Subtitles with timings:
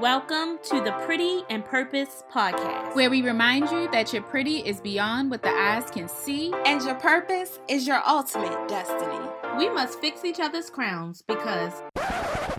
[0.00, 4.78] Welcome to the Pretty and Purpose podcast, where we remind you that your pretty is
[4.78, 9.26] beyond what the eyes can see, and your purpose is your ultimate destiny.
[9.56, 11.72] We must fix each other's crowns because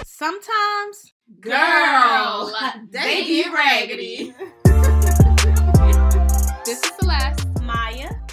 [0.04, 2.52] sometimes, girl,
[2.90, 4.34] they get raggedy.
[6.66, 7.47] this is Celeste.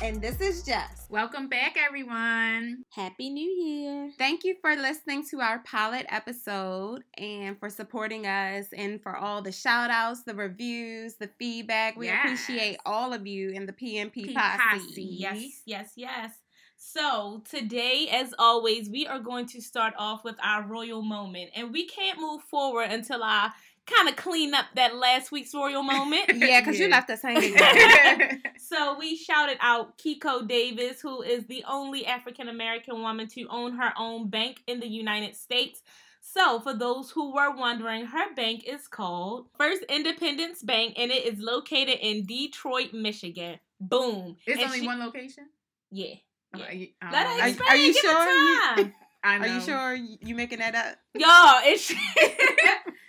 [0.04, 1.06] And this is Jess.
[1.08, 2.84] Welcome back, everyone.
[2.90, 4.10] Happy New Year.
[4.18, 9.40] Thank you for listening to our pilot episode and for supporting us and for all
[9.40, 11.96] the shout outs, the reviews, the feedback.
[11.96, 12.18] We Yes.
[12.22, 14.58] appreciate all of you in the PNP P posse.
[14.78, 15.02] posse.
[15.02, 16.32] Yes, yes, yes.
[16.76, 21.52] So, today, as always, we are going to start off with our royal moment.
[21.56, 23.52] And we can't move forward until I
[23.86, 26.24] kind of clean up that last week's royal moment.
[26.34, 26.96] Yeah, because you Yeah.
[26.96, 27.56] left us hanging.
[28.58, 33.76] So we shouted out Kiko Davis, who is the only African American woman to own
[33.76, 35.82] her own bank in the United States.
[36.26, 41.26] So, for those who were wondering, her bank is called First Independence Bank, and it
[41.26, 43.58] is located in Detroit, Michigan.
[43.78, 44.36] Boom.
[44.46, 45.46] It's And only she- one location.
[45.90, 46.14] Yeah.
[46.56, 46.64] yeah.
[46.64, 47.68] Okay, um, Let her Are- explain.
[47.68, 48.94] are you give sure It you- time.
[49.22, 50.96] I Are you sure you making that up?
[51.14, 51.92] Y'all, it's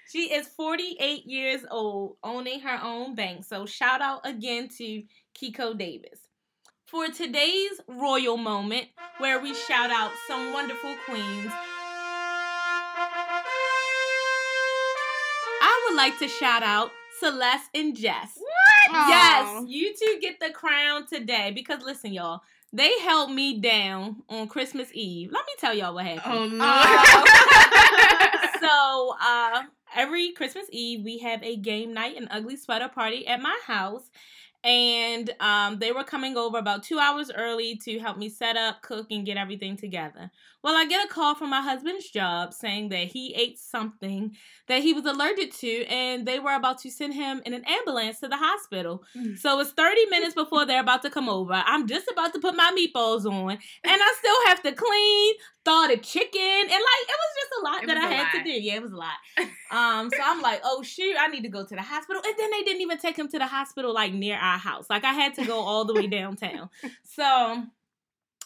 [0.10, 3.46] she, she is 48 years old, owning her own bank.
[3.46, 5.04] So shout out again to
[5.40, 6.20] Kiko Davis.
[6.88, 11.52] For today's royal moment, where we shout out some wonderful queens,
[15.62, 18.34] I would like to shout out Celeste and Jess.
[18.38, 19.10] What?
[19.10, 24.48] Yes, you two get the crown today because listen, y'all, they held me down on
[24.48, 25.32] Christmas Eve.
[25.32, 26.34] Let me tell y'all what happened.
[26.34, 26.66] Oh no.
[26.66, 27.16] Oh.
[28.62, 29.64] so uh
[29.96, 34.12] every christmas eve we have a game night an ugly sweater party at my house
[34.66, 38.82] and um, they were coming over about two hours early to help me set up
[38.82, 40.32] cook and get everything together
[40.64, 44.36] well i get a call from my husband's job saying that he ate something
[44.68, 48.20] that he was allergic to and they were about to send him in an ambulance
[48.20, 49.38] to the hospital Mm.
[49.38, 52.56] so it's 30 minutes before they're about to come over i'm just about to put
[52.56, 55.34] my meatballs on and i still have to clean
[55.64, 58.44] thaw the chicken and like it was just a lot It that I had to
[58.44, 58.52] do.
[58.52, 59.14] Yeah, it was a lot.
[59.72, 62.22] Um, so I'm like, oh shoot, I need to go to the hospital.
[62.24, 64.88] And then they didn't even take him to the hospital like near our house.
[64.90, 66.70] Like I had to go all the way downtown.
[67.04, 67.64] So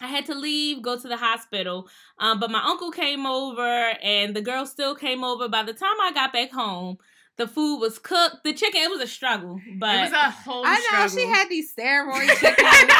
[0.02, 1.90] I had to leave, go to the hospital.
[2.20, 5.50] Um, but my uncle came over and the girl still came over.
[5.50, 6.98] By the time I got back home,
[7.38, 8.44] the food was cooked.
[8.44, 9.60] The chicken, it was a struggle.
[9.78, 10.64] But it was a whole.
[10.66, 12.92] I know she had these steroid chickens.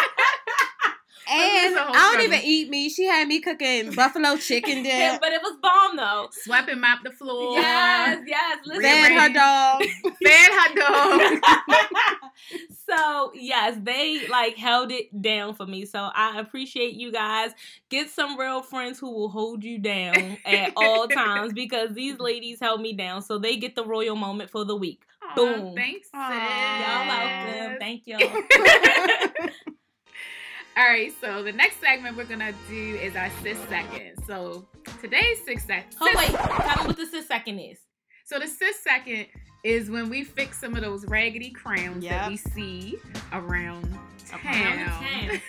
[1.32, 2.22] And I don't struggle.
[2.26, 2.90] even eat meat.
[2.90, 6.30] She had me cooking buffalo chicken yeah, dip, but it was bomb though.
[6.32, 7.54] swept and mopped the floor.
[7.54, 8.58] Yes, yes.
[8.66, 9.84] Listen, fed her dog.
[10.24, 12.58] Fed hot dog.
[12.90, 15.86] so yes, they like held it down for me.
[15.86, 17.52] So I appreciate you guys.
[17.90, 22.60] Get some real friends who will hold you down at all times because these ladies
[22.60, 23.22] held me down.
[23.22, 25.04] So they get the royal moment for the week.
[25.36, 25.76] Boom.
[25.76, 26.14] Thanks, sis.
[26.14, 27.78] Y'all welcome.
[27.80, 28.20] Thank y'all.
[30.80, 34.14] All right, so the next segment we're gonna do is our sis second.
[34.26, 34.66] So
[35.02, 35.94] today's sis second.
[36.00, 37.80] oh wait, tell me what the sis second is.
[38.26, 39.28] So the sis second
[39.64, 42.98] is when we fix some of those raggedy crowns that we see
[43.34, 43.84] around
[44.28, 44.42] town.
[44.46, 45.42] Around town.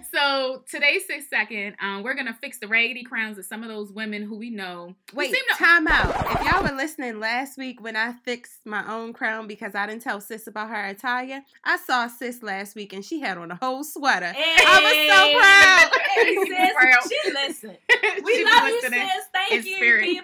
[0.12, 3.92] so today's sis second, um, we're gonna fix the raggedy crowns of some of those
[3.92, 4.94] women who we know.
[5.10, 6.14] who Wait, seem to- time out.
[6.40, 10.02] If y'all were listening last week when I fixed my own crown because I didn't
[10.02, 13.56] tell sis about her attire, I saw sis last week and she had on a
[13.56, 14.32] whole sweater.
[14.34, 15.94] I was so proud.
[16.18, 17.02] Hey, sis, Proud.
[17.08, 17.78] she listened.
[18.24, 19.24] We She love you, listening sis.
[19.32, 20.18] Thank you, spirit.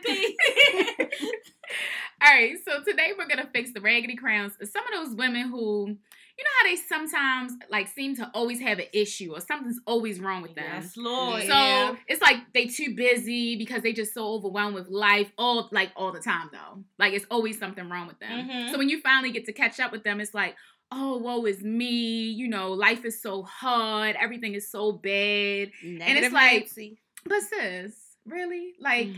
[2.22, 4.52] All right, so today we're gonna fix the raggedy crowns.
[4.62, 8.78] Some of those women who, you know, how they sometimes like seem to always have
[8.78, 10.64] an issue or something's always wrong with them.
[10.82, 11.42] yes, Lord.
[11.42, 11.96] So Yeah.
[12.08, 16.12] it's like they too busy because they just so overwhelmed with life all like all
[16.12, 16.84] the time though.
[16.98, 18.48] Like it's always something wrong with them.
[18.48, 18.70] Mhm.
[18.72, 20.56] So when you finally get to catch up with them, it's like,
[20.90, 22.30] oh, woe is me.
[22.30, 24.16] You know, life is so hard.
[24.18, 25.72] Everything is so bad.
[25.82, 26.98] and it's like- Nancy.
[27.26, 29.08] But sis, really, like.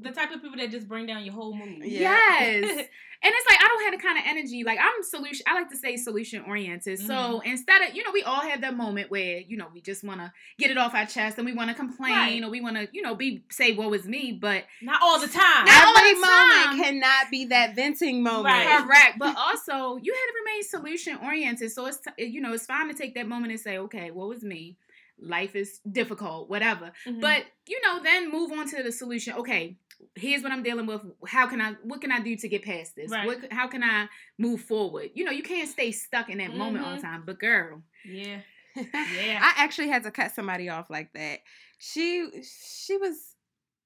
[0.00, 1.82] The type of people that just bring down your whole mood.
[1.84, 2.12] Yeah.
[2.40, 2.64] Yes.
[3.22, 4.64] and it's like I don't have the kind of energy.
[4.64, 6.98] Like I'm solution I like to say solution oriented.
[7.00, 7.50] So Mm-hmm.
[7.50, 10.32] instead of, you know, we all have that moment where, you know, we just wanna
[10.58, 12.42] get it off our chest and we wanna complain Right.
[12.42, 15.64] or we wanna, you know, be say woe is me, but Not all the time.
[15.66, 16.78] Not all Every the moment time.
[16.78, 18.46] cannot be that venting moment.
[18.46, 18.84] Right.
[18.86, 19.18] correct.
[19.18, 21.72] But also you have to remain solution oriented.
[21.72, 24.30] So it's t- you know, it's fine to take that moment and say, okay, woe
[24.32, 24.76] is me.
[25.20, 26.92] Life is difficult, whatever.
[27.06, 27.20] Mhm.
[27.20, 29.34] But you know, then move on to the solution.
[29.34, 29.76] Okay,
[30.14, 31.02] here's what I'm dealing with.
[31.26, 31.72] How can I?
[31.82, 33.10] What can I do to get past this?
[33.10, 33.26] Right.
[33.26, 33.52] What?
[33.52, 35.10] How can I move forward?
[35.14, 37.24] You know, you can't stay stuck in that moment all the time.
[37.26, 38.40] But girl, yeah,
[38.76, 39.40] yeah.
[39.42, 41.40] I actually had to cut somebody off like that.
[41.78, 43.34] She she was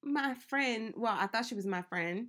[0.03, 0.95] my friend.
[0.97, 2.29] Well, I thought she was my friend.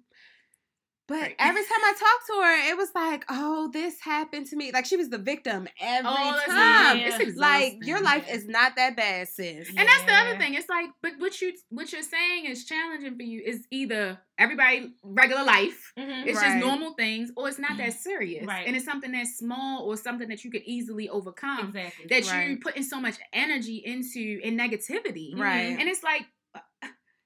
[1.06, 1.36] But Right.
[1.38, 4.86] every time I talked to her, it was like, "Oh, this happened to me." Like
[4.86, 6.98] she was the victim every the time.
[7.00, 7.18] Yeah.
[7.20, 9.68] It's Like your life is not that bad, sis.
[9.70, 10.54] And that's the other thing.
[10.54, 14.94] It's like, but what you what you're saying is challenging for you is either everybody
[15.04, 16.26] regular life, Mhm.
[16.26, 16.46] it's Right.
[16.54, 18.66] just normal things, or it's not that serious, Right.
[18.66, 21.68] and it's something that's small or something that you could easily overcome.
[21.68, 22.06] Exactly.
[22.08, 25.78] That you're putting so much energy into in negativity, Right.
[25.80, 26.26] And it's like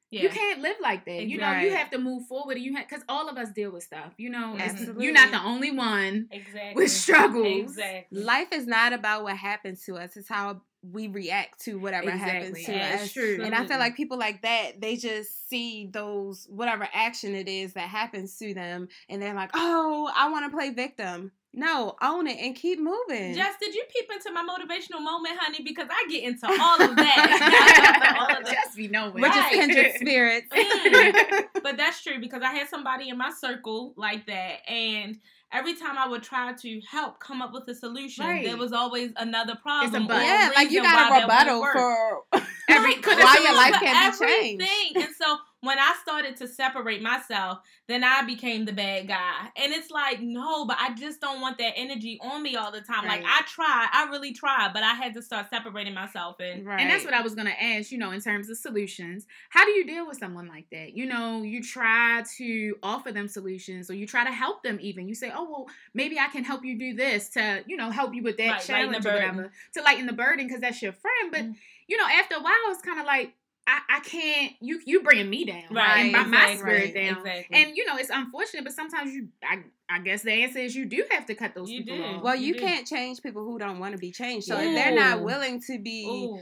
[0.10, 0.24] yeah.
[0.24, 1.24] you can't live like that.
[1.24, 2.58] You know, you have to move forward.
[2.58, 4.14] And you have because all of us deal with stuff.
[4.18, 5.06] You know, Absolutely.
[5.06, 6.74] you're not the only one exactly.
[6.76, 7.72] with struggles.
[7.72, 8.24] Exactly.
[8.24, 12.64] Life is not about what happens to us; it's how we react to whatever happens
[12.66, 13.14] to That's us.
[13.14, 13.40] true.
[13.44, 17.74] And I feel like people like that, they just see those whatever action it is
[17.74, 22.28] that happens to them, and they're like, "Oh, I want to play victim." No, own
[22.28, 23.34] it and keep moving.
[23.34, 25.60] Jess, did you peep into my motivational moment, honey?
[25.64, 28.16] Because I get into all of that.
[28.20, 28.54] all of that.
[28.66, 29.14] Just be knowing.
[29.14, 29.54] We're just Right.
[29.54, 30.48] kindred spirits.
[30.54, 31.46] Mm.
[31.64, 35.18] but that's true because I had somebody in my circle like that, and
[35.52, 38.46] every time I would try to help come up with a solution, Right.
[38.46, 40.06] there was always another problem.
[40.06, 40.18] but.
[40.18, 42.24] or yeah, like you reason got a rebuttal for
[42.70, 44.98] Every- Right, why your life can't be changed.
[44.98, 49.50] And so when I started to separate myself, then I became the bad guy.
[49.56, 52.82] And it's like, no, but I just don't want that energy on me all the
[52.82, 53.08] time.
[53.08, 56.78] Like I try, I really try, but I had to start separating myself and Right.
[56.78, 59.28] And that's what I was gonna ask, you know, in terms of solutions.
[59.50, 60.94] How do you deal with someone like that?
[60.96, 65.10] You know, you try to offer them solutions or you try to help them even.
[65.10, 68.16] You say, Oh, well, maybe I can help you do this to, you know, help
[68.16, 69.12] you with that Right, lighten the challenge or burden.
[69.12, 69.52] whatever.
[69.74, 71.32] To lighten the burden because that's your friend.
[71.32, 71.58] But Mhm.
[71.88, 73.36] you know, after a while it's kinda like
[73.68, 75.64] I, I can't you you bringing me down.
[75.72, 77.18] Right, And my, my spirit right, down.
[77.18, 77.46] exactly.
[77.58, 80.86] And you know, it's unfortunate, but sometimes you I I guess the answer is you
[80.86, 82.04] do have to cut those You people do.
[82.04, 82.24] off.
[82.24, 84.48] Well, You you can't change people who don't want to be changed.
[84.48, 84.70] So Yeah.
[84.70, 86.40] if they're not willing to be Ooh.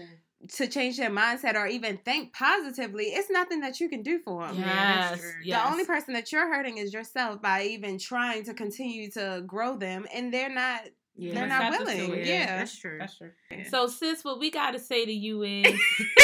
[0.49, 4.45] to change their mindset or even think positively, it's nothing that you can do for
[4.47, 4.59] them.
[4.59, 4.65] Yeah,
[4.99, 5.31] that's Yes, true.
[5.43, 5.63] yes.
[5.65, 9.77] The only person that you're hurting is yourself by even trying to continue to grow
[9.77, 10.81] them, and they're not.
[11.17, 11.33] Yeah.
[11.33, 12.19] They're not Receptive to willing.
[12.21, 12.27] it.
[12.27, 12.57] Yeah.
[12.57, 12.97] That's true.
[12.99, 13.31] That's true.
[13.49, 13.69] Yeah.
[13.69, 15.65] So, sis, what we got to say to you is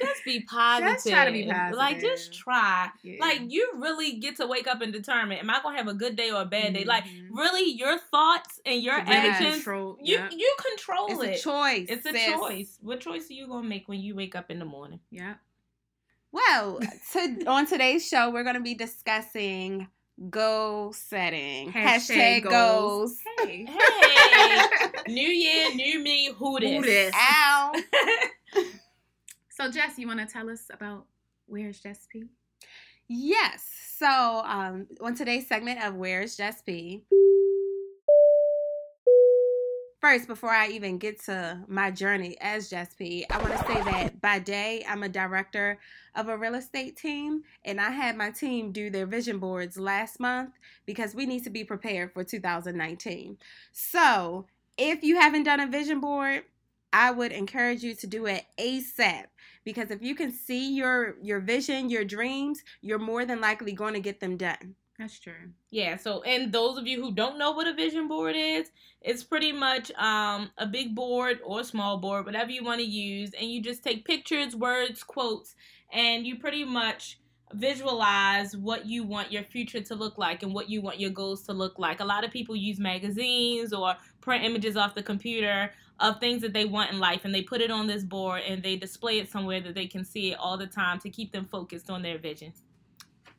[0.00, 0.94] just be positive.
[0.94, 1.76] Just try to be positive.
[1.78, 2.88] Like, just try.
[3.02, 3.18] Yeah.
[3.20, 5.94] Like, you really get to wake up and determine, am I going to have a
[5.94, 6.84] good day or a bad day?
[6.84, 7.28] Like, Mhm.
[7.30, 9.06] really, your thoughts and your Yes.
[9.08, 10.28] actions, Control- you, yeah.
[10.32, 11.40] you control It's it.
[11.40, 11.86] a choice.
[11.88, 12.26] It's a sis.
[12.32, 12.78] choice.
[12.80, 15.00] What choice are you going to make when you wake up in the morning?
[15.10, 15.34] Yeah.
[16.32, 16.80] Well,
[17.12, 19.86] to, on today's show, we're going to be discussing
[20.30, 21.72] goal setting.
[21.72, 23.16] Hashtag Hashtag, goals.
[23.38, 23.48] goals.
[23.48, 23.66] Hey.
[24.36, 26.76] Hey, new year, new me, who this?
[26.76, 27.14] Who this?
[27.14, 27.72] Ow.
[29.56, 31.06] So, Jess, you want to tell us about
[31.46, 32.24] where's Jess P?
[33.08, 33.64] Yes.
[33.96, 37.04] So, um, on today's segment of Where's Jess P?
[40.06, 43.74] First, before I even get to my journey as Jess P, I want to say
[43.74, 45.80] that by day, I'm a director
[46.14, 50.20] of a real estate team, and I had my team do their vision boards last
[50.20, 50.52] month
[50.86, 53.36] because we need to be prepared for 2019.
[53.72, 54.46] So,
[54.78, 56.44] if you haven't done a vision board,
[56.92, 59.24] I would encourage you to do it ASAP
[59.64, 63.94] because if you can see your your vision, your dreams, you're more than likely going
[63.94, 64.76] to get them done.
[64.98, 65.50] That's true.
[65.70, 68.70] Yeah, so and those of you who don't know what a vision board is,
[69.02, 73.32] it's pretty much um, a big board or small board, whatever you want to use,
[73.38, 75.54] and you just take pictures, words, quotes,
[75.92, 77.18] and you pretty much
[77.52, 81.42] visualize what you want your future to look like and what you want your goals
[81.42, 82.00] to look like.
[82.00, 86.52] A lot of people use magazines or print images off the computer of things that
[86.52, 89.30] they want in life and they put it on this board and they display it
[89.30, 92.18] somewhere that they can see it all the time to keep them focused on their
[92.18, 92.52] vision.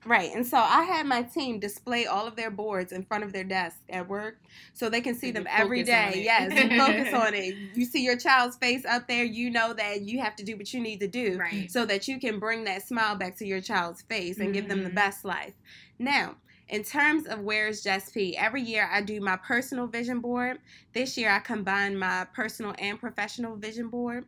[0.07, 0.33] Right.
[0.33, 3.43] And so I had my team display all of their boards in front of their
[3.43, 4.37] desk at work
[4.73, 6.21] so they can see them every day.
[6.23, 7.55] Yes, focus on it.
[7.77, 10.73] You see your child's face up there, you know that you have to do what
[10.73, 11.69] you need to do Right.
[11.69, 14.83] so that you can bring that smile back to your child's face and give them
[14.83, 14.95] the Mhm.
[14.95, 15.53] best life.
[15.99, 16.37] Now,
[16.69, 20.59] in terms of where's Jess P, every year I do my personal vision board.
[20.93, 24.25] This year I combine my personal and professional vision board.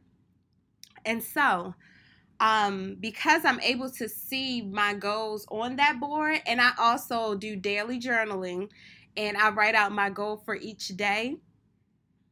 [1.05, 1.75] And so,
[2.39, 7.55] um, because I'm able to see my goals on that board, and I also do
[7.55, 8.69] daily journaling
[9.17, 11.38] and I write out my goal for each day.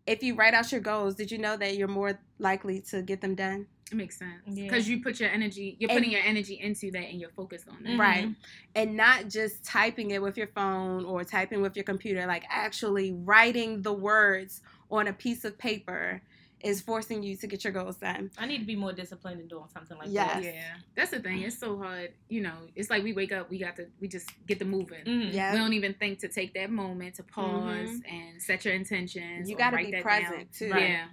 [0.05, 3.19] If you write out your goals, did you know that you're more likely to get
[3.19, 3.67] them done?
[3.91, 4.41] It makes sense.
[4.45, 4.63] Yeah.
[4.63, 7.67] Because you put your energy, you're And- putting your energy into that and you're focused
[7.67, 7.97] on that.
[7.97, 8.29] Right.
[8.75, 13.13] And not just typing it with your phone or typing with your computer, like actually
[13.13, 16.21] writing the words on a piece of paper
[16.61, 18.31] is forcing you to get your goals done.
[18.37, 20.33] I need to be more disciplined in doing something like Yes.
[20.33, 20.43] that.
[20.43, 20.73] Yeah.
[20.95, 21.41] That's the thing.
[21.43, 22.13] It's so hard.
[22.29, 25.03] You know, it's like we wake up, we got to, we just get the moving.
[25.05, 25.33] Mhm.
[25.33, 25.51] Yeah.
[25.53, 29.49] We don't even think to take that moment to pause and set your intentions.
[29.49, 30.47] You gotta write be that present, down.
[30.53, 30.67] too.
[30.67, 31.07] Yeah.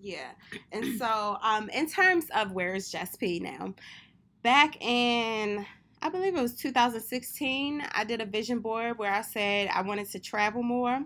[0.00, 0.30] Yeah.
[0.72, 3.74] And so, um, in terms of where's Jess P now,
[4.42, 5.64] back in
[6.04, 7.80] I believe it was 2016.
[7.92, 11.04] I did a vision board where I said I wanted to travel more.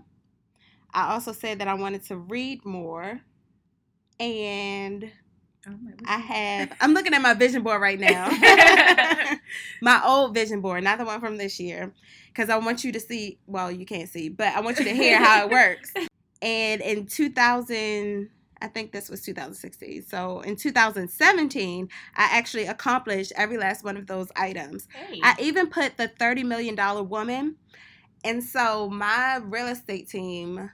[0.95, 3.21] I also said that I wanted to read more.
[4.19, 5.11] And
[5.69, 8.29] Oh, my I have, I'm looking at my vision board right now.
[9.83, 11.93] my old vision board, not the one from this year.
[12.29, 14.95] Because I want you to see, well, you can't see, but I want you to
[14.95, 15.93] hear how it works.
[16.43, 18.29] And in 2000,
[18.61, 20.03] I think this was 2016.
[20.03, 24.87] So in 2017, I actually accomplished every last one of those items.
[24.93, 25.19] Hey.
[25.23, 26.77] I even put the $30 million
[27.09, 27.57] woman.
[28.23, 30.71] And so my real estate team,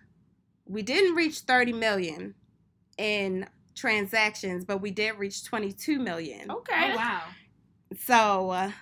[0.66, 2.34] we didn't reach 30 million
[2.99, 6.50] in transactions, but we did reach 22 million.
[6.50, 6.92] okay.
[6.92, 7.22] Oh wow.
[7.99, 8.72] So uh,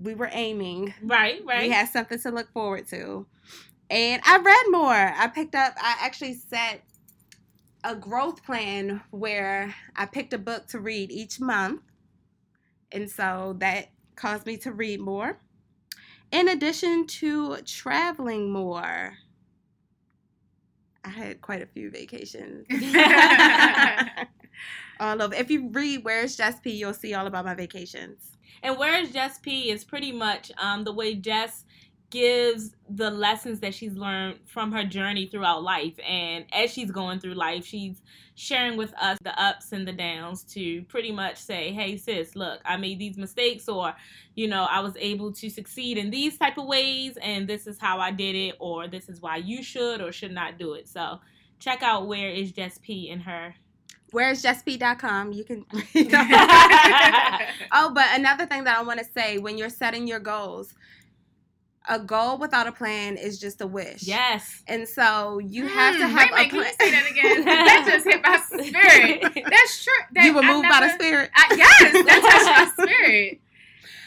[0.00, 0.94] we were aiming.
[1.02, 1.62] Right, right.
[1.62, 3.26] We had something to look forward to.
[3.90, 4.92] And I read more.
[4.92, 6.82] I picked up, I actually set
[7.84, 11.82] a growth plan where I picked a book to read each month.
[12.92, 15.38] And so that caused me to read more.
[16.30, 19.18] In addition to traveling more,
[21.04, 22.66] I had quite a few vacations.
[25.00, 28.36] all of if you read Where's Jess P, you'll see all about my vacations.
[28.62, 31.64] And where's Jess P is pretty much um, the way Jess
[32.12, 35.98] gives the lessons that she's learned from her journey throughout life.
[36.06, 38.02] And as she's going through life, she's
[38.34, 42.60] sharing with us the ups and the downs to pretty much say, hey, sis, look,
[42.66, 43.94] I made these mistakes, or,
[44.34, 47.78] you know, I was able to succeed in these type of ways, and this is
[47.80, 50.88] how I did it, or this is why you should or should not do it.
[50.88, 51.18] So
[51.60, 53.54] check out Where is Jess P in her.
[54.10, 55.32] Where's JessP.com?
[55.32, 55.64] You can
[57.72, 60.74] Oh, but another thing that I want to say when you're setting your goals,
[61.88, 64.02] a goal without a plan is just a wish.
[64.06, 64.62] yes.
[64.68, 66.50] And so you have to Hmm, have wait, a wait, plan.
[66.50, 67.44] Can you say that again?
[67.64, 69.22] that just hit my spirit.
[69.50, 69.92] That's true.
[70.14, 71.30] That, you were I moved by the spirit.
[71.34, 72.22] I, yes, that
[72.74, 73.40] touched my spirit.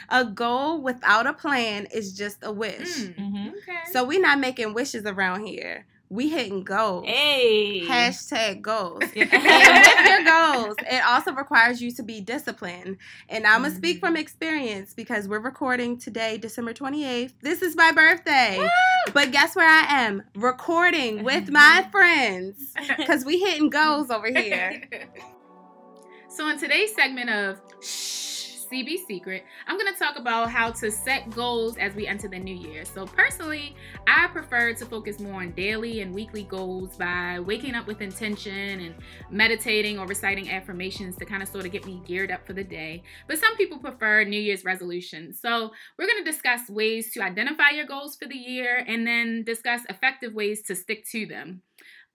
[0.09, 2.79] A goal without a plan is just a wish.
[2.79, 3.77] Mm, hmm okay.
[3.91, 5.85] So we're not making wishes around here.
[6.09, 7.05] We hitting goals.
[7.07, 7.81] Hey.
[7.85, 9.03] Hashtag goals.
[9.15, 9.25] Yeah.
[9.31, 12.97] and with your goals, it also requires you to be disciplined.
[13.29, 14.05] And I'm going to speak Mm-hmm.
[14.05, 17.33] from experience because we're recording today, December 28th.
[17.41, 18.69] This is my birthday.
[19.13, 20.23] But guess where I am?
[20.35, 24.83] Recording with my friends because we hitting goals over here.
[26.29, 28.34] so in today's segment of Shh,
[28.71, 32.39] CB Secret, I'm going to talk about how to set goals as we enter the
[32.39, 32.85] new year.
[32.85, 33.75] So personally,
[34.07, 38.79] I prefer to focus more on daily and weekly goals by waking up with intention
[38.79, 38.95] and
[39.29, 42.63] meditating or reciting affirmations to kind of sort of get me geared up for the
[42.63, 43.03] day.
[43.27, 45.39] But some people prefer New Year's resolutions.
[45.39, 49.43] So we're going to discuss ways to identify your goals for the year and then
[49.43, 51.61] discuss effective ways to stick to them.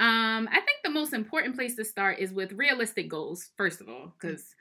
[0.00, 3.88] Um, I think the most important place to start is with realistic goals, first of
[3.90, 4.54] all, because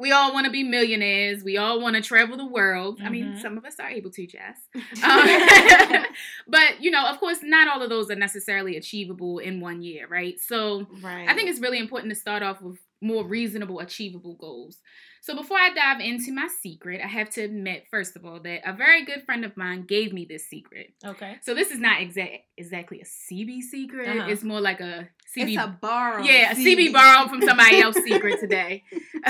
[0.00, 1.44] we all want to be millionaires.
[1.44, 2.98] We all want to travel the world.
[3.04, 3.42] I mean, Mhm.
[3.42, 4.58] some of us are able to, Jess.
[5.04, 6.06] Um,
[6.48, 10.06] but, you know, of course, not all of those are necessarily achievable in one year,
[10.08, 10.40] right?
[10.40, 11.28] So Right.
[11.28, 14.78] I think it's really important to start off with more reasonable, achievable goals.
[15.22, 18.62] So before I dive into my secret, I have to admit, first of all, that
[18.64, 20.94] a very good friend of mine gave me this secret.
[21.04, 21.36] Okay.
[21.42, 24.08] So this is not exact exactly a CB secret.
[24.08, 24.30] Uh-huh.
[24.30, 25.54] It's more like a CB.
[25.54, 26.22] it's a borrow.
[26.22, 28.82] yeah, a CB borrowed from somebody else's secret today.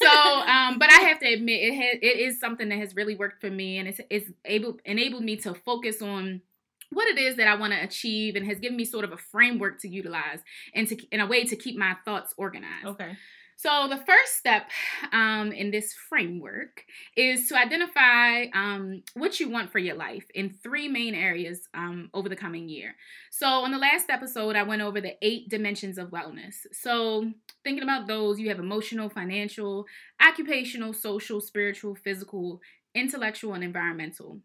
[0.00, 3.16] so, um, but I have to admit, it has, it is something that has really
[3.16, 6.40] worked for me, and it's it's able enabled me to focus on
[6.90, 9.16] what it is that I want to achieve, and has given me sort of a
[9.16, 10.40] framework to utilize
[10.74, 12.86] and to in a way to keep my thoughts organized.
[12.86, 13.16] okay.
[13.62, 14.70] So, the first step
[15.12, 16.82] um, in this framework
[17.14, 22.08] is to identify um, what you want for your life in three main areas um,
[22.14, 22.94] over the coming year.
[23.30, 26.54] So, on the last episode, I went over the eight dimensions of wellness.
[26.72, 27.30] So,
[27.62, 29.84] thinking about those, you have emotional, financial,
[30.26, 32.62] occupational, social, spiritual, physical,
[32.94, 34.40] intellectual, and environmental.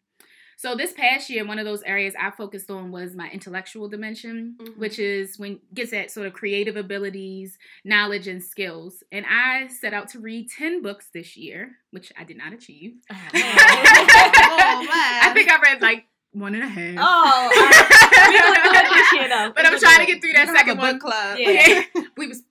[0.57, 4.55] So this past year, one of those areas I focused on was my intellectual dimension,
[4.59, 4.77] Mhm.
[4.77, 9.03] which is when gets at sort of creative abilities, knowledge, and skills.
[9.11, 12.93] And I set out to read ten books this year, which I did not achieve.
[13.11, 16.95] Oh, I think I read like one and a half.
[16.99, 19.51] Oh, I- we gonna do that this year, though.
[19.55, 20.93] but I'm trying to get through that second one.
[20.93, 21.37] book club.
[21.39, 21.83] Yeah.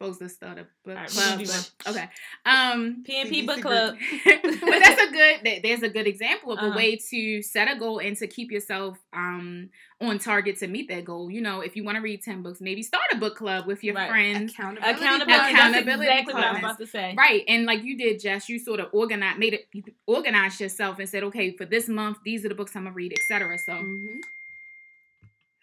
[0.04, 1.38] We were supposed to start a book Alright, club.
[1.38, 2.08] we'll do but- okay.
[2.46, 3.96] Um, PNP Book Club.
[4.24, 6.72] but that's a good there's a good example of Uh-huh.
[6.72, 9.70] a way to set a goal and to keep yourself um
[10.00, 12.60] on target to meet that goal you know if you want to read 10 books
[12.60, 14.10] maybe start a book club with your Right.
[14.10, 14.98] friends Accountability.
[15.00, 15.32] Accountability.
[15.32, 17.14] That's Accountability exactly what I was about to say.
[17.16, 20.98] right and like you did jess you sort of organized made it you organized yourself
[20.98, 23.72] and said okay for this month these are the books i'm gonna read etc so
[23.72, 24.20] Mhm.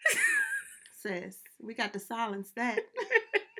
[1.02, 2.78] Sis, we got to silence that.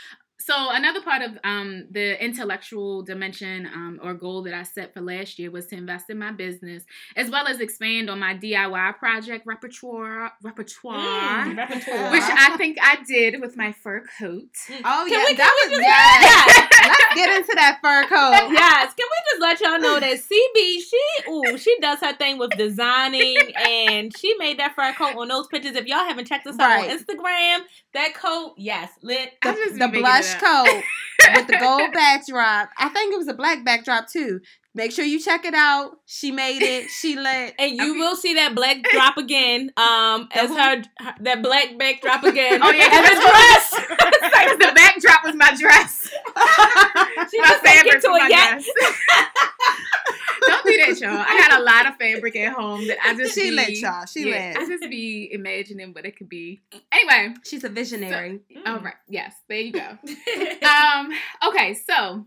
[0.44, 5.00] So another part of um, the intellectual dimension um, or goal that I set for
[5.00, 6.84] last year was to invest in my business,
[7.16, 10.96] as well as expand on my DIY project repertoire, repertoire,
[11.46, 12.10] Mm, repertoire.
[12.12, 14.48] which I think I did with my fur coat.
[14.84, 16.68] Oh Can yeah, we- that was just- yes.
[16.82, 18.50] Let's get into that fur coat.
[18.52, 22.38] yes, can we just let y'all know that CB she ooh she does her thing
[22.38, 23.36] with designing
[23.68, 25.76] and she made that fur coat on those pictures.
[25.76, 26.90] If y'all haven't checked us out Right.
[26.90, 27.60] on Instagram,
[27.94, 29.32] that coat, yes, lit.
[29.42, 30.82] I The, just the blush it coat
[31.36, 32.70] with the gold backdrop.
[32.78, 34.40] I think it was a black backdrop too.
[34.74, 35.98] Make sure you check it out.
[36.06, 36.88] She made it.
[36.88, 37.54] She lit.
[37.58, 37.98] And you Okay.
[37.98, 42.60] will see that black drop again, um, as her, her- that black backdrop again.
[42.62, 43.86] Oh yeah, as a dress.
[43.88, 46.08] because the backdrop was my dress.
[47.30, 48.62] She my just take fabric it to for a my yacht.
[48.62, 49.51] dress.
[50.46, 51.10] Don't do that, y'all.
[51.16, 54.06] I got a lot of fabric at home that I just She be, lit, y'all.
[54.06, 54.68] She yeah, I lit.
[54.68, 56.62] just be imagining what it could be.
[56.90, 58.40] Anyway, She's a visionary.
[58.66, 58.94] all right.
[59.08, 59.80] Yes, there you go.
[60.68, 61.10] um.
[61.48, 61.74] Okay.
[61.74, 62.26] So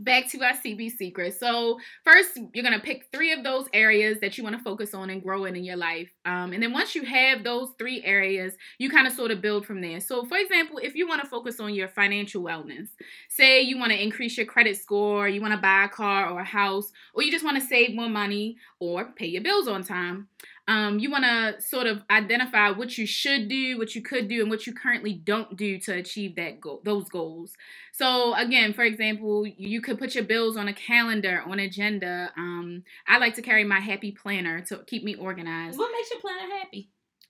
[0.00, 1.38] back to our CB secret.
[1.38, 5.10] So first, you're gonna pick three of those areas that you want to focus on
[5.10, 6.08] and grow in in your life.
[6.24, 9.66] Um, and then once you have those three areas, you kind of sort of build
[9.66, 10.00] from there.
[10.00, 12.88] So, for example, if you want to focus on your financial wellness,
[13.28, 16.40] say you want to increase your credit score, you want to buy a car or
[16.40, 19.82] a house, or you just want to save more money or pay your bills on
[19.82, 20.28] time.
[20.72, 24.40] Um, you want to sort of identify what you should do, what you could do,
[24.40, 27.52] and what you currently don't do to achieve that goal, those goals.
[27.92, 32.32] So again, for example, you could put your bills on a calendar, on agenda.
[32.38, 35.78] Um, I like to carry my happy planner to keep me organized.
[35.78, 36.88] what makes your planner happy?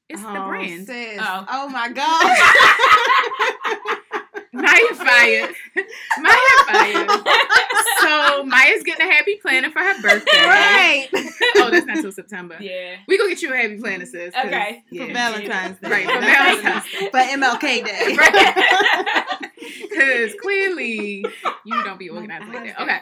[0.08, 0.86] It's the Oh, brand.
[0.86, 1.18] Sis.
[1.20, 1.46] Oh.
[1.48, 1.68] Oh.
[1.68, 2.36] my god.
[4.62, 5.54] Maya fired.
[6.18, 7.10] Maya fired.
[8.00, 10.44] So Maya's getting a happy planner for her birthday.
[10.44, 11.08] right.
[11.56, 12.56] Oh, that's not till September.
[12.60, 12.96] Yeah.
[13.06, 14.34] We gonna get you a happy planner, sis.
[14.34, 14.82] Okay.
[14.90, 15.06] Yeah.
[15.06, 15.90] For Valentine's Day.
[15.90, 17.10] Right, for Valentine's awesome.
[17.10, 19.36] For MLK Day.
[19.92, 21.24] Because clearly
[21.64, 22.80] you don't be organized like that.
[22.80, 22.98] Okay.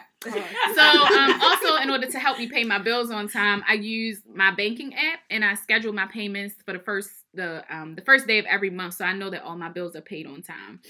[0.75, 4.21] So, um, also, in order to help me pay my bills on time, I use
[4.33, 8.27] my banking app and I schedule my payments for the first the um, the first
[8.27, 10.81] day of every month, so I know that all my bills are paid on time.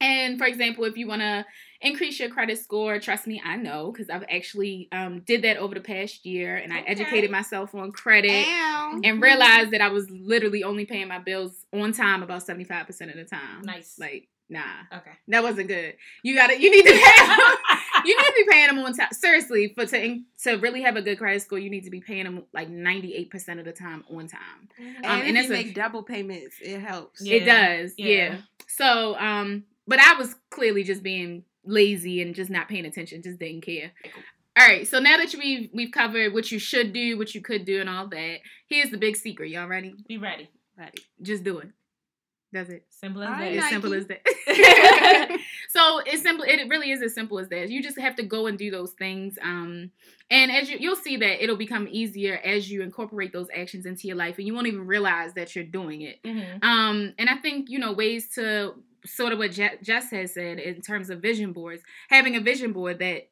[0.00, 1.44] And for example, if you want to
[1.80, 5.74] increase your credit score, trust me, I know because I've actually um, did that over
[5.74, 9.00] the past year, and I educated myself on credit Ow.
[9.02, 12.86] and realized that I was literally only paying my bills on time about seventy five
[12.86, 13.62] percent of the time.
[13.62, 13.96] Nice.
[13.98, 15.10] Like, nah, Okay.
[15.28, 15.94] that wasn't good.
[16.22, 17.36] You gotta, you need to pay.
[18.04, 19.08] you need to be paying them on time.
[19.12, 22.24] Seriously, for to to really have a good credit score, you need to be paying
[22.24, 24.68] them like ninety eight percent of the time on time.
[24.78, 27.20] And Um, if and you it's a- make double payments, it helps.
[27.20, 27.34] Yeah.
[27.36, 28.06] It does, yeah.
[28.14, 28.36] yeah.
[28.68, 33.40] So, um, but I was clearly just being lazy and just not paying attention, just
[33.40, 33.90] didn't care.
[34.56, 37.64] All right, so now that we've we've covered what you should do, what you could
[37.64, 39.50] do, and all that, here's the big secret.
[39.50, 39.94] Y'all ready?
[40.08, 40.48] Be ready.
[40.76, 40.98] Ready.
[41.22, 41.68] Just do it.
[42.52, 42.86] Does it.
[42.88, 43.40] Simple as All that.
[43.40, 43.72] right, It's Nike.
[43.74, 44.22] simple as that.
[45.68, 46.44] so it's simple.
[46.48, 47.68] It really is as simple as that.
[47.68, 49.38] You just have to go and do those things.
[49.42, 49.90] Um,
[50.30, 54.06] and as you you'll see that it'll become easier as you incorporate those actions into
[54.08, 56.22] your life, and you won't even realize that you're doing it.
[56.24, 56.64] Mhm.
[56.64, 58.74] Um, and I think you know ways to
[59.08, 61.82] sort of what Je- Jess has said in terms of vision boards.
[62.10, 63.28] Having a vision board that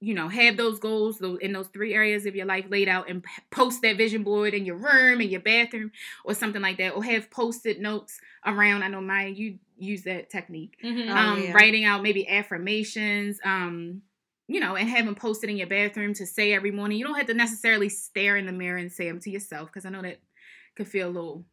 [0.00, 3.08] you know have those goals those in those three areas of your life laid out
[3.08, 5.92] and post that vision board in your room in your bathroom
[6.24, 10.28] or something like that or have post-it notes around i know maya you use that
[10.28, 11.08] technique Mhm.
[11.08, 11.52] Oh, um yeah.
[11.52, 14.02] writing out maybe affirmations um
[14.48, 17.26] you know and having posted in your bathroom to say every morning you don't have
[17.28, 20.18] to necessarily stare in the mirror and say them to yourself because i know that
[20.74, 21.44] could feel a little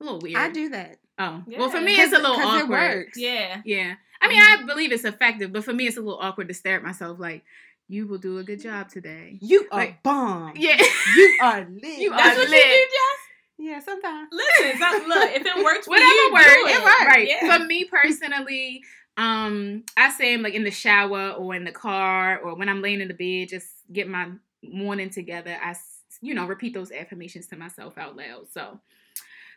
[0.00, 0.98] a little weird I do that.
[1.18, 3.16] Oh well for me it's a little awkward It.
[3.16, 3.60] Yeah.
[3.64, 3.94] yeah.
[4.20, 6.74] I mean, I believe it's effective, but for me, it's a little awkward to stare
[6.76, 7.44] at myself like,
[7.86, 9.38] you will do a good job today.
[9.40, 10.54] You are Like- bomb.
[10.56, 10.76] Yeah.
[11.16, 11.98] You are lit.
[12.00, 12.66] You That's are what lit.
[12.66, 13.20] you do, Jess?
[13.58, 14.28] Yeah, sometimes.
[14.32, 16.46] Listen, so, look, if it works for Whatever you, works.
[16.46, 17.04] do It works.
[17.06, 17.28] Right.
[17.28, 17.56] Yeah.
[17.58, 18.82] For me personally,
[19.16, 22.82] um, I say I'm like in the shower or in the car or when I'm
[22.82, 24.30] laying in the bed, just get my
[24.64, 25.56] morning together.
[25.62, 25.76] I,
[26.20, 28.48] you know, repeat those affirmations to myself out loud.
[28.52, 28.80] So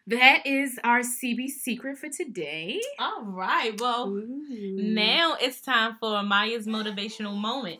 [0.07, 2.81] that is our CB secret for today.
[2.99, 3.79] All right.
[3.79, 4.45] Well, Ooh.
[4.49, 7.79] now it's time for Maya's motivational moment.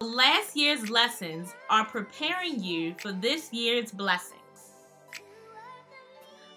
[0.00, 4.40] Last year's lessons are preparing you for this year's blessings.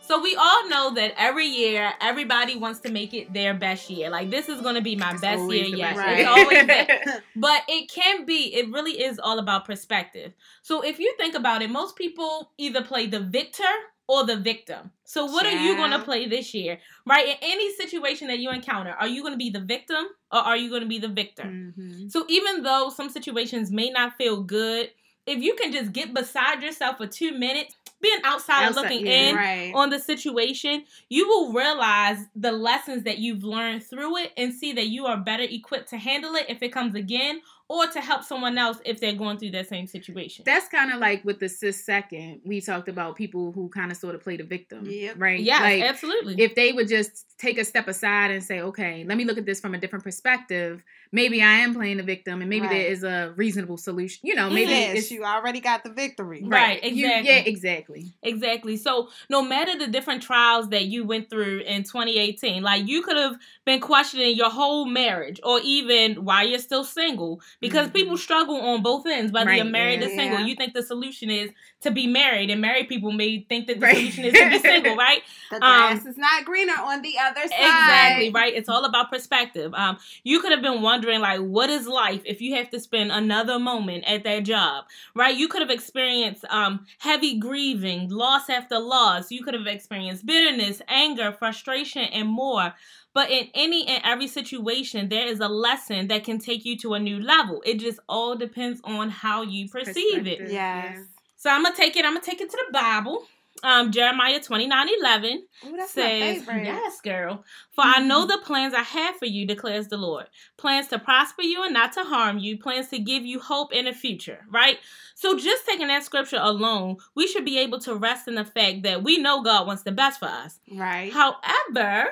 [0.09, 4.09] So we all know that every year everybody wants to make it their best year.
[4.09, 5.95] Like this is going to be my It's best year yet.
[5.95, 6.19] best Right.
[6.21, 7.21] It's always that.
[7.35, 10.33] But it can be, it really is all about perspective.
[10.63, 13.75] So if you think about it, most people either play the victor
[14.07, 14.89] or the victim.
[15.03, 16.79] So what are you going to play this year?
[17.05, 17.27] Right?
[17.27, 20.57] In any situation that you encounter, are you going to be the victim or are
[20.57, 21.43] you going to be the victor?
[21.43, 22.11] Mhm.
[22.11, 24.89] So even though some situations may not feel good,
[25.27, 29.29] if you can just get beside yourself for two minutes being outside, Outside, looking yeah.
[29.29, 29.71] in Right.
[29.75, 34.73] on the situation, you will realize the lessons that you've learned through it and see
[34.73, 38.23] that you are better equipped to handle it if it comes again or to help
[38.23, 40.43] someone else if they're going through that same situation.
[40.45, 42.41] That's kind of like with the sis second.
[42.43, 45.15] We talked about people who kind of sort of play the victim, Yep.
[45.19, 45.39] right?
[45.39, 46.35] yes, like absolutely.
[46.41, 49.45] if they would just take a step aside and say, okay, let me look at
[49.45, 50.83] this from a different perspective.
[51.11, 52.73] Maybe I am playing the victim, and maybe Right.
[52.83, 54.19] there is a reasonable solution.
[54.23, 56.41] You know, maybe yes, it's you already got the victory.
[56.43, 57.29] Right, You- exactly.
[57.31, 58.13] yeah, exactly.
[58.23, 58.77] Exactly.
[58.77, 63.17] So, no matter the different trials that you went through in 2018, like you could
[63.17, 67.93] have been questioning your whole marriage or even why you're still single because Mhm.
[67.93, 70.07] people struggle on both ends, whether you're married yeah.
[70.07, 70.39] or single.
[70.39, 70.45] Yeah.
[70.45, 73.85] You think the solution is to be married, and married people may think that the
[73.85, 73.95] Right.
[73.95, 75.21] solution is to be single, right?
[75.49, 77.51] The Um, grass is not greener on the other side.
[77.51, 78.53] Exactly, right?
[78.53, 79.73] It's all about perspective.
[79.73, 83.11] Um, you could have been wondering, like, what is life if you have to spend
[83.11, 85.35] another moment at that job, right?
[85.35, 89.31] You could have experienced um, heavy grieving, loss after loss.
[89.31, 92.73] You could have experienced bitterness, anger, frustration, and more.
[93.13, 96.93] But in any and every situation, there is a lesson that can take you to
[96.93, 97.61] a new level.
[97.65, 100.51] It just all depends on how you perceive it.
[100.51, 100.99] Yes.
[101.35, 102.05] So I'm gonna take it.
[102.05, 103.25] I'm gonna take it to the Bible.
[103.61, 106.45] Um, Jeremiah 29 11 Ooh, says.
[106.47, 107.43] Yes, girl.
[107.71, 110.27] For I know the plans I have for you, declares the Lord.
[110.57, 113.85] Plans to prosper you and not to harm you, plans to give you hope in
[113.85, 114.77] the future, right?
[115.15, 118.83] So, just taking that scripture alone, we should be able to rest in the fact
[118.83, 120.59] that we know God wants the best for us.
[120.71, 121.11] Right.
[121.11, 122.11] However,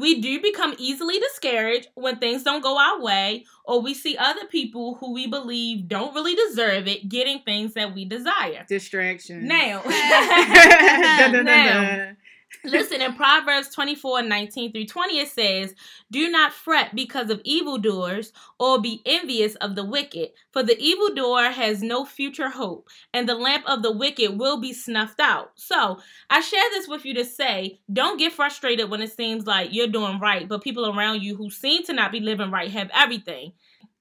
[0.00, 4.46] we do become easily discouraged when things don't go our way, or we see other
[4.46, 8.64] people who we believe don't really deserve it getting things that we desire.
[8.68, 9.46] Distraction.
[9.46, 12.16] Now, Dun, dun, dun, Now.
[12.64, 15.74] Listen, in Proverbs 24 19 through 20, it says,
[16.10, 21.50] Do not fret because of evildoers, or be envious of the wicked, for the evildoer
[21.50, 25.52] has no future hope, and the lamp of the wicked will be snuffed out.
[25.54, 29.72] So, I share this with you to say, don't get frustrated when it seems like
[29.72, 32.90] you're doing right, but people around you who seem to not be living right have
[32.94, 33.52] everything.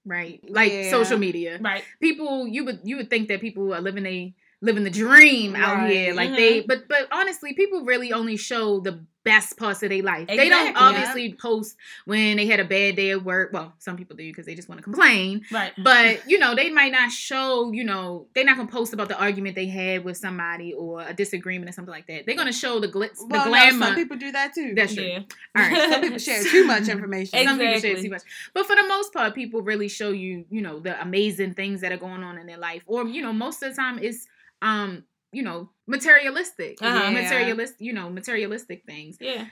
[0.06, 0.42] Right.
[0.50, 0.90] Like Yeah.
[0.92, 1.60] social media.
[1.62, 1.84] Right.
[2.02, 5.90] People you would you would think that people are living a living the dream out
[5.90, 6.14] here.
[6.14, 6.36] Like Mhm.
[6.36, 10.28] they but but honestly, people really only show the best parts of their life.
[10.28, 10.74] They don't Exactly.
[10.76, 13.52] obviously post when they had a bad day at work.
[13.54, 15.46] Well, some people do because they just want to complain.
[15.52, 15.72] Right.
[15.78, 19.18] But you know, they might not show, you know, they're not gonna post about the
[19.20, 22.26] argument they had with somebody or a disagreement or something like that.
[22.26, 23.86] They're gonna show the glitz the well, no, glamour.
[23.88, 24.74] some people do that too.
[24.76, 25.04] That's true.
[25.04, 25.20] Yeah.
[25.56, 25.90] All right.
[25.92, 27.40] Some people share too much information.
[27.40, 27.46] Exactly.
[27.46, 28.24] Some people share too much.
[28.54, 31.92] But for the most part, people really show you, you know, the amazing things that
[31.92, 32.84] are going on in their life.
[32.88, 34.28] Or, you know, most of the time it's
[34.62, 36.78] um, you know, materialistic.
[36.82, 37.12] Uh-huh.
[37.12, 37.22] Yeah.
[37.22, 39.18] Materialist, you know, materialistic things.
[39.20, 39.46] Yeah.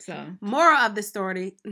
[0.00, 1.54] So Moral of the story.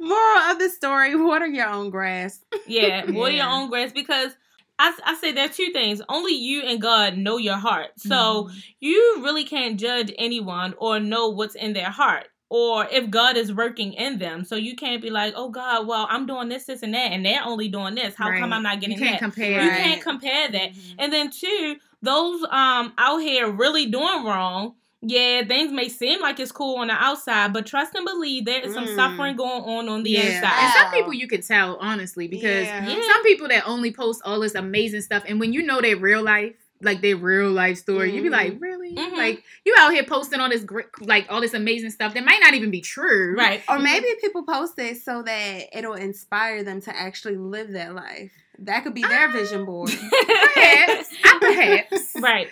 [0.00, 2.40] Moral of the story: Water your own grass.
[2.66, 4.32] Yeah, water your own grass because
[4.78, 6.00] I, I say there are two things.
[6.08, 7.90] Only you and God know your heart.
[7.98, 8.64] So Mhm.
[8.80, 13.50] you really can't judge anyone or know what's in their heart or if God is
[13.50, 14.44] working in them.
[14.44, 17.24] So you can't be like, oh God, well, I'm doing this, this, and that, and
[17.24, 18.14] they're only doing this.
[18.14, 19.24] How come I'm not getting you can't that?
[19.24, 19.62] compare.
[19.62, 19.78] You Right.
[19.82, 20.72] can't compare that.
[20.74, 20.94] Mhm.
[20.98, 24.74] And then two, those um out here really doing wrong.
[25.00, 28.60] Yeah, things may seem like it's cool on the outside, but trust and believe there
[28.60, 28.94] is some Mm.
[28.96, 30.20] suffering going on on the yeah.
[30.36, 30.52] inside.
[30.62, 32.86] And some people you can tell, honestly, because Yeah.
[32.86, 33.00] Yeah.
[33.14, 36.22] some people that only post all this amazing stuff, and when you know their real
[36.22, 38.62] life, like their real life story, you'd be like, mm-hmm.
[38.62, 38.94] really?
[38.94, 39.16] Mhm.
[39.16, 42.40] Like you out here posting all this great, like all this amazing stuff that might
[42.42, 43.34] not even be true.
[43.36, 43.62] Right.
[43.68, 48.32] Or maybe people post it so that it'll inspire them to actually live that life.
[48.58, 49.64] That could be their vision ah.
[49.64, 49.90] board.
[50.54, 51.08] Perhaps.
[51.24, 52.12] Ah, perhaps.
[52.20, 52.48] right.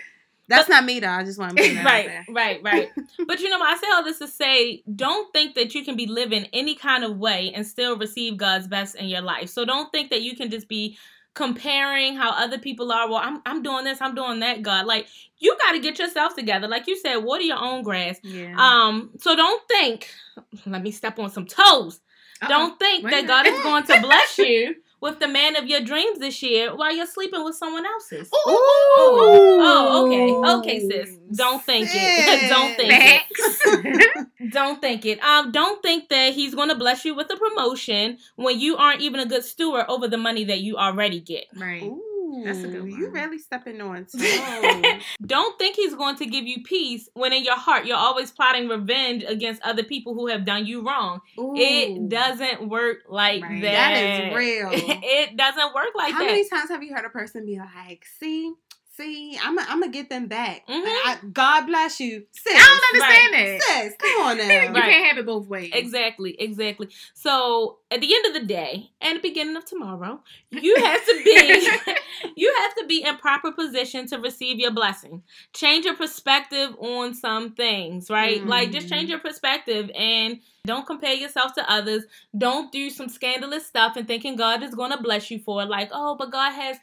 [0.49, 1.09] That's not me though.
[1.09, 2.25] I just want to be right, there.
[2.29, 2.91] right, right.
[3.25, 6.07] But you know, I say all this to say, don't think that you can be
[6.07, 9.49] living any kind of way and still receive God's best in your life.
[9.49, 10.99] So don't think that you can just be
[11.35, 13.09] comparing how other people are.
[13.09, 14.63] Well, I'm I'm doing this, I'm doing that.
[14.63, 15.07] God, like
[15.39, 16.69] you got to get yourself together.
[16.69, 18.19] Like you said, water your own grass.
[18.23, 18.55] Yeah.
[18.57, 20.09] Um, so don't think.
[20.67, 22.01] Let me step on some toes.
[22.43, 22.49] Uh-oh.
[22.49, 25.81] Don't think Wait that God is going to bless you with the man of your
[25.81, 28.29] dreams this year while you're sleeping with someone else's.
[28.29, 28.31] Ooh.
[29.63, 30.79] Oh, okay.
[30.79, 31.17] Okay, sis.
[31.35, 32.49] Don't think it.
[32.51, 34.27] Don't think it.
[34.53, 35.23] Don't think it.
[35.23, 39.01] Um, don't think that he's going to bless you with a promotion when you aren't
[39.01, 41.45] even a good steward over the money that you already get.
[41.57, 41.83] right.
[41.83, 42.03] Ooh,
[42.45, 42.91] That's a good one.
[42.91, 44.07] You really stepping on.
[45.27, 48.69] Don't think he's going to give you peace when in your heart you're always plotting
[48.69, 51.21] revenge against other people who have done you wrong.
[51.39, 51.55] Ooh.
[51.57, 53.63] It doesn't work like Right.
[53.63, 53.91] that.
[53.95, 54.71] That is real.
[54.73, 56.25] it doesn't work like How that.
[56.27, 58.53] How many times have you heard a person be like, "See,
[59.01, 60.67] See, I'm gonna get them back.
[60.69, 60.83] Mhm.
[60.85, 62.53] I, God bless you, sis.
[62.55, 63.63] I don't understand that.
[63.63, 64.43] Sis, come on you.
[64.45, 64.75] Right.
[64.75, 65.71] can't have it both ways.
[65.73, 66.89] Exactly, exactly.
[67.15, 71.23] So at the end of the day and the beginning of tomorrow, you have to
[71.25, 71.71] be
[72.37, 75.23] you have to be in proper position to receive your blessing.
[75.55, 78.45] Change your perspective on some things, right?
[78.45, 82.05] Like just change your perspective and don't compare yourself to others.
[82.37, 85.71] Don't do some scandalous stuff and thinking God is going to bless you for it.
[85.71, 86.77] Like, oh, but God has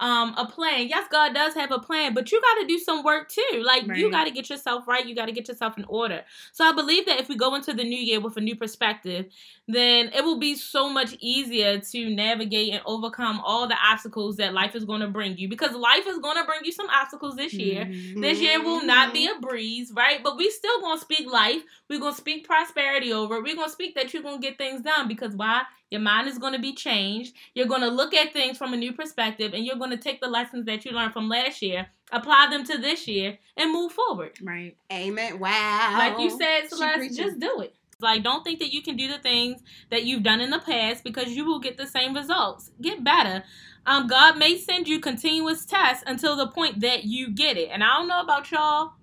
[0.00, 0.88] um a plan.
[0.88, 3.62] Yes, God does have a plan, but you got to do some work too.
[3.64, 5.06] Like you got to get yourself right.
[5.06, 6.22] You got to get yourself in order.
[6.52, 9.26] So I believe that if we go into the new year with a new perspective,
[9.68, 14.52] then it will be so much easier to navigate and overcome all the obstacles that
[14.52, 17.36] life is going to bring you because life is going to bring you some obstacles
[17.36, 17.84] this year.
[17.86, 18.20] Mhm.
[18.20, 19.38] This year will not be Mm-hmm.
[19.44, 20.22] a breeze, right?
[20.22, 21.62] But we still gonna speak life.
[21.88, 23.40] We're gonna speak prosperity over.
[23.42, 25.62] We're gonna speak that you're gonna get things done because why?
[25.94, 27.36] Your mind is gonna be changed.
[27.54, 30.66] You're gonna look at things from a new perspective, and you're gonna take the lessons
[30.66, 34.32] that you learned from last year, apply them to this year, and move forward.
[34.42, 34.76] Right.
[34.92, 35.38] Amen.
[35.38, 35.94] Wow.
[35.96, 37.76] Like you said, Celeste, just do it.
[38.00, 41.04] Like, don't think that you can do the things that you've done in the past
[41.04, 42.72] because you will get the same results.
[42.80, 43.44] Get better.
[43.86, 47.68] Um, God may send you continuous tests until the point that you get it.
[47.70, 48.94] And I don't know about y'all,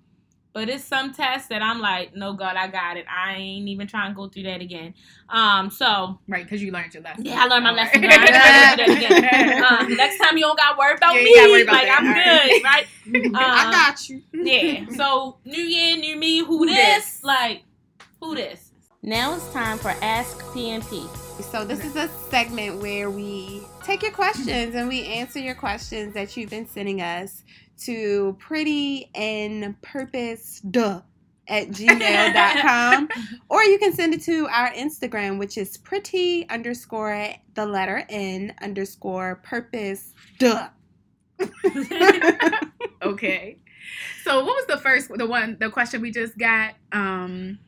[0.52, 3.06] but it's some tests that I'm like, no, God, I got it.
[3.08, 4.94] I ain't even trying to go through that again.
[5.28, 7.24] Um, so Right, because you learned your lesson.
[7.24, 8.02] yeah, I learned my lesson.
[8.02, 8.18] right.
[8.20, 9.62] I ain't trying to do that again.
[9.62, 11.34] Um, next time you don't got to worry about Yeah, me.
[11.36, 11.98] gotta worry about like that.
[12.00, 12.52] I'm All right.
[12.52, 12.86] good, right?
[13.34, 14.22] I Um, got you.
[14.32, 14.84] yeah.
[14.96, 16.38] So new year, new me.
[16.40, 16.76] Who, Who this?
[16.76, 17.20] this?
[17.24, 17.62] Like
[18.20, 18.70] who this?
[19.02, 21.08] Now it's time for Ask PNP.
[21.50, 26.14] So this is a segment where we take your questions and we answer your questions
[26.14, 27.42] that you've been sending us
[27.84, 31.00] to pretty and purpose duh
[31.48, 33.08] at gmail.com
[33.48, 38.54] or you can send it to our instagram which is pretty underscore the letter n
[38.62, 40.68] underscore purpose duh
[43.02, 43.58] okay.
[44.24, 46.74] So what was the first the one the question we just got?
[46.92, 47.58] Um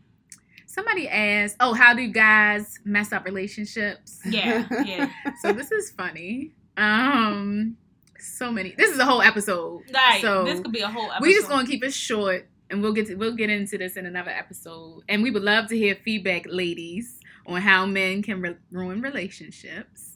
[0.66, 4.20] somebody asked, Oh, how do you guys mess up relationships?
[4.26, 5.10] Yeah, yeah.
[5.42, 6.52] So this is funny.
[6.76, 7.76] Um
[8.24, 9.82] so many this is a whole episode.
[9.94, 10.20] Right.
[10.20, 11.22] So this could be a whole episode.
[11.22, 14.06] we just gonna keep it short and we'll get to, we'll get into this in
[14.06, 15.02] another episode.
[15.08, 20.12] And we would love to hear feedback, ladies, on how men can re- ruin relationships.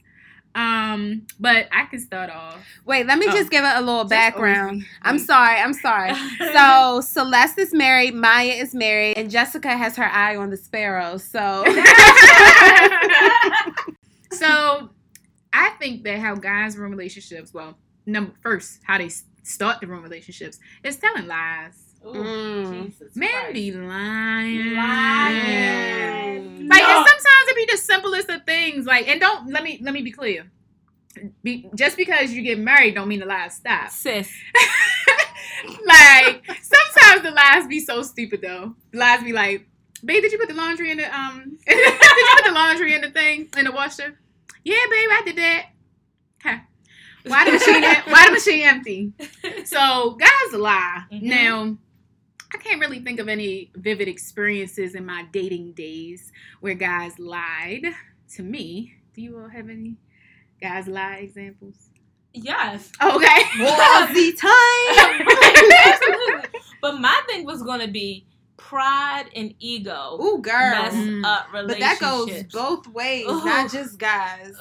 [0.54, 2.64] Um, but I can start off.
[2.86, 3.32] wait let me Oh.
[3.32, 6.12] just give it a little Just background i'm sorry i'm sorry
[6.52, 11.18] So Celeste is married, Maya is married, and Jessica has her eye on the sparrow.
[11.18, 11.64] So
[14.32, 14.90] so
[15.52, 17.76] I think that how guys ruin relationships, well,
[18.08, 19.10] number first, how they
[19.42, 21.74] start to ruin relationships is telling lies.
[22.04, 22.86] Ooh, Mm.
[22.86, 24.74] Jesus Men be lying.
[24.74, 26.68] Lying.
[26.68, 26.98] Like No.
[26.98, 28.86] and sometimes it be the simplest of things.
[28.86, 30.50] Like and don't let me let me be clear.
[31.42, 33.90] Be, just because you get married don't mean the lies stop.
[33.90, 34.30] sis.
[35.86, 38.74] like sometimes the lies be so stupid though.
[38.92, 39.66] The lies be like,
[40.04, 41.58] "Babe, did you put the laundry in the um?
[41.66, 44.16] did you put the laundry in the thing in the washer?
[44.64, 45.66] Yeah, babe, I did that.
[46.44, 46.60] Okay.
[47.28, 47.82] Why the machine?
[48.12, 49.12] why the machine empty?
[49.66, 51.04] So guys lie.
[51.12, 51.22] Mhm.
[51.22, 51.76] Now,
[52.54, 57.84] I can't really think of any vivid experiences in my dating days where guys lied
[58.34, 58.94] to me.
[59.14, 59.96] Do you all have any
[60.60, 61.90] guys lie examples?
[62.32, 62.90] Yes.
[63.02, 63.42] Okay.
[63.56, 65.26] Ballsy time.
[66.80, 68.24] But my thing was gonna be
[68.56, 70.70] pride and ego Ooh, girl.
[70.82, 71.24] mess Mm.
[71.24, 74.54] up But that goes both ways, not just guys.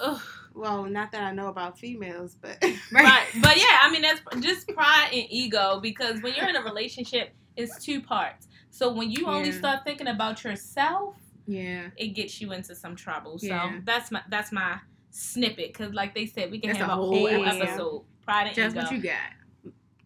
[0.57, 2.57] Well, not that I know about females, but
[2.91, 6.61] right but yeah i mean that's just pride and ego because when you're in a
[6.63, 9.57] relationship it's two parts so when you only Yeah.
[9.57, 11.15] start thinking about yourself
[11.45, 11.89] Yeah.
[11.97, 13.79] it gets you into some trouble so Yeah.
[13.83, 14.79] that's my that's my
[15.11, 18.05] snippet because like they said we can That's have a whole whole episode.
[18.25, 19.31] pride and Just ego what you got?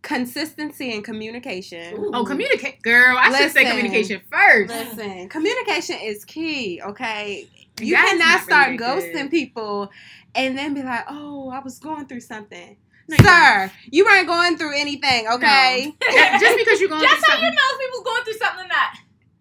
[0.02, 1.94] consistency and communication.
[1.96, 2.10] Ooh.
[2.14, 3.16] Oh, communicate, girl.
[3.20, 4.70] I should say communication first.
[4.74, 7.48] Listen, communication is key, okay?
[7.82, 9.32] You You guys cannot start really ghosting good.
[9.32, 9.90] people
[10.36, 12.78] and then be like, oh, I was going through something.
[13.08, 15.94] No, you Sir, you weren't going through anything, okay?
[16.02, 18.66] Ju- just because you're going that's through how you know if people's going through something
[18.66, 18.98] or not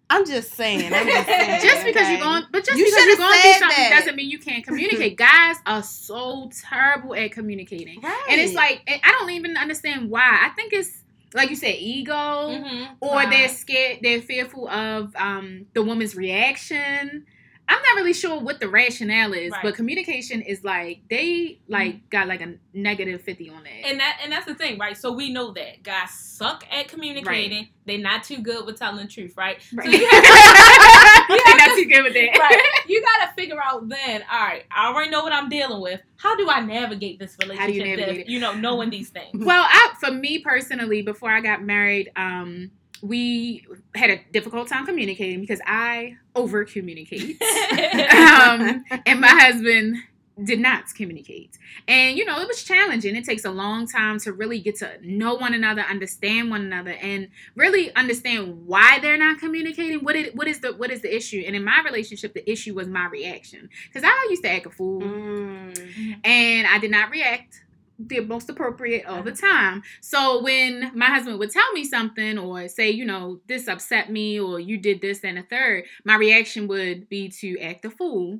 [0.09, 0.93] I'm just saying.
[0.93, 1.61] I'm just saying.
[1.61, 2.11] Just because okay?
[2.11, 3.97] you're going, but just You because you're going through something that.
[3.97, 5.15] doesn't mean you can't communicate.
[5.17, 8.25] Guys are so terrible at communicating, Right.
[8.29, 10.37] and it's like I don't even understand why.
[10.41, 11.01] I think it's
[11.33, 12.93] like you said, ego, mm-hmm.
[12.99, 17.25] or they're scared, they're fearful of um the woman's reaction.
[17.71, 19.63] I'm not really sure what the rationale is, Right.
[19.63, 23.89] but communication is like they like got like a negative fifty on that.
[23.89, 24.97] And that and that's the thing, right?
[24.97, 27.69] So we know that guys suck at communicating.
[27.85, 29.57] They're not too good with telling the truth, right?
[29.73, 29.85] right.
[29.85, 32.37] So you have, not too good with that.
[32.39, 32.61] right.
[32.87, 36.01] You gotta figure out then, all right, I already know what I'm dealing with.
[36.17, 37.59] How do I navigate this relationship?
[37.61, 38.27] How do you navigate?
[38.27, 39.29] You know, knowing these things.
[39.33, 44.85] Well, I, for me personally, before I got married, um, we had a difficult time
[44.85, 47.41] communicating because I over communicate.
[47.41, 49.97] um, and my husband
[50.41, 51.57] did not communicate.
[51.87, 53.15] And you know, it was challenging.
[53.15, 56.91] It takes a long time to really get to know one another, understand one another,
[56.91, 59.99] and really understand why they're not communicating.
[59.99, 61.43] What it what is the what is the issue?
[61.45, 63.69] And in my relationship, the issue was my reaction.
[63.87, 66.25] Because I used to act a fool Mm.
[66.25, 67.63] and I did not react
[68.07, 69.83] the most appropriate all the time.
[70.01, 74.39] So when my husband would tell me something or say, you know, this upset me
[74.39, 78.39] or you did this and a third, my reaction would be to act a fool.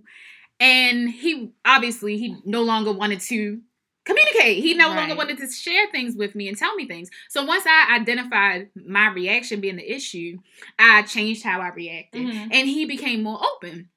[0.59, 3.61] And he obviously he no longer wanted to
[4.05, 4.63] communicate.
[4.63, 7.09] He no longer wanted to share things with me and tell me things.
[7.29, 10.37] So once I identified my reaction being the issue,
[10.79, 12.27] I changed how I reacted.
[12.27, 12.49] Mhm.
[12.51, 13.89] And he became more open.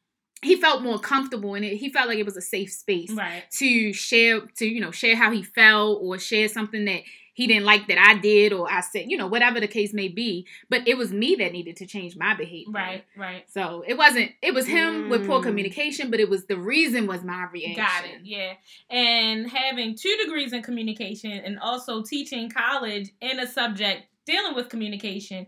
[0.44, 1.76] He felt more comfortable in it.
[1.76, 3.42] He felt like it was a safe space Right.
[3.59, 7.02] to share to you know share how he felt or share something that
[7.37, 10.07] he didn't like that I did or I said you know whatever the case may
[10.07, 13.04] be but it was me that needed to change my behavior Right.
[13.16, 13.44] Right.
[13.50, 15.44] so it wasn't it was him with poor Mm.
[15.44, 18.20] communication but it was the reason was my reaction Got it.
[18.22, 18.52] Yeah.
[18.88, 24.70] And having two degrees in communication and also teaching college in a subject dealing with
[24.70, 25.46] communication,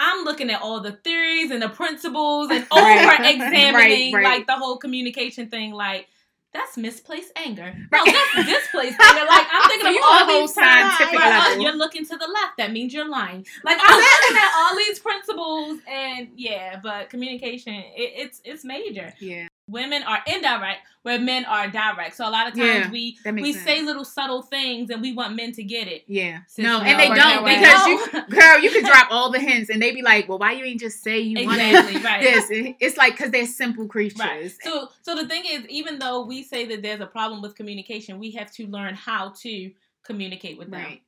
[0.00, 3.18] I'm looking at all the theories and the principles and Right.
[3.20, 5.72] over examining Right, like the whole communication thing.
[5.72, 6.08] Like,
[6.52, 7.74] that's misplaced anger.
[7.92, 9.24] No, that's displaced anger.
[9.26, 11.62] Like, I'm thinking of all on a whole these scientific Right, uh, level.
[11.62, 12.56] You're looking to the left.
[12.58, 13.46] That means you're lying.
[13.64, 19.12] Like, I'm looking at all these principles and yeah, but communication, it, it's it's major
[19.20, 22.16] yeah women are indirect where men are direct.
[22.16, 23.64] So a lot of times Yeah, we we sense.
[23.64, 26.04] say little subtle things and we want men to get it.
[26.06, 29.70] yeah Since no and they don't because you girl you can drop all the hints
[29.70, 32.22] and they be like well why you ain't just say you exactly right.
[32.22, 32.46] this
[32.80, 34.52] it's like because they're simple creatures Right.
[34.62, 38.18] So so the thing is, even though we say that there's a problem with communication,
[38.18, 39.70] we have to learn how to
[40.04, 40.82] communicate with them.
[40.82, 41.02] Right.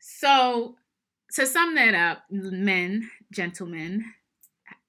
[0.00, 0.76] So
[1.34, 4.04] to sum that up, men, gentlemen,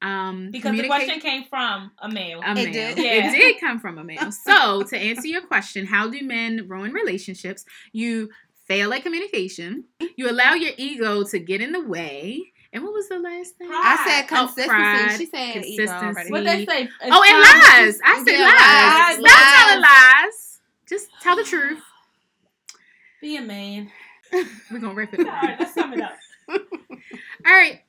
[0.06, 2.42] um, Because the question came from a male.
[2.44, 2.98] a It did.
[2.98, 3.28] Yeah.
[3.30, 4.32] It did come from a male.
[4.32, 7.66] So to answer your question, how do men ruin relationships?
[7.92, 8.30] You
[8.68, 9.86] fail at communication.
[10.16, 12.52] You allow your ego to get in the way.
[12.74, 13.68] And what was the last thing?
[13.70, 13.82] Pride.
[13.86, 14.68] I said Oh, consistency.
[14.68, 16.32] pride, she said ego consistency.
[16.32, 16.90] what they say?
[17.04, 18.00] Oh, and lies.
[18.04, 19.20] I said Yeah, lies.
[19.24, 20.24] lies, Stop telling lies.
[20.26, 20.60] lies.
[20.90, 21.80] Just tell the truth.
[23.22, 23.92] Be a man.
[24.34, 25.22] We're gonna rip it.
[25.22, 26.18] All right, let's sum it up.
[26.50, 26.58] All
[27.46, 27.80] right.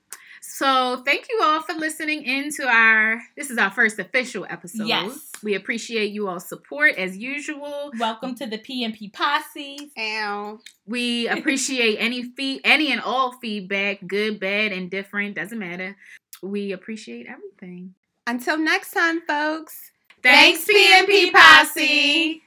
[0.58, 4.86] So thank you all for listening into our this is our first official episode.
[4.86, 5.30] Yes.
[5.42, 7.90] We appreciate you all support as usual.
[7.98, 9.90] Welcome to the PNP posse.
[9.98, 10.58] Ow.
[10.86, 15.94] We appreciate any fee any and all feedback, good, bad, indifferent, doesn't matter.
[16.40, 17.94] We appreciate everything.
[18.26, 19.92] Until next time, folks.
[20.22, 22.42] Thanks, PNP Posse.